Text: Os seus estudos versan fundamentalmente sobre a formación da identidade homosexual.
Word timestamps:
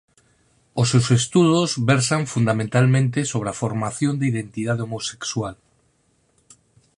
Os 0.81 0.87
seus 0.91 1.07
estudos 1.19 1.69
versan 1.91 2.21
fundamentalmente 2.33 3.19
sobre 3.31 3.49
a 3.49 3.57
formación 3.63 4.13
da 4.17 4.29
identidade 4.31 4.85
homosexual. 4.87 5.55